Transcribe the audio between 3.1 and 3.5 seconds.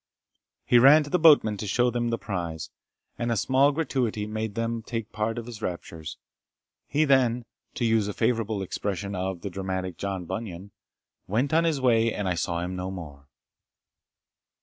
and a